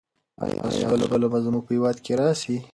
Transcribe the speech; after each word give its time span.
ایا 0.43 0.65
سوله 0.77 1.27
به 1.33 1.39
زموږ 1.45 1.63
په 1.65 1.71
هېواد 1.75 1.97
کې 2.05 2.13
راسي؟ 2.19 2.55